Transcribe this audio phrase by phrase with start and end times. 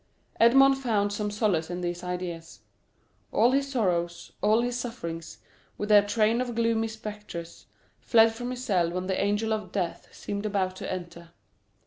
[0.39, 2.61] Edmond found some solace in these ideas.
[3.31, 5.37] All his sorrows, all his sufferings,
[5.77, 7.67] with their train of gloomy spectres,
[8.01, 11.29] fled from his cell when the angel of death seemed about to enter.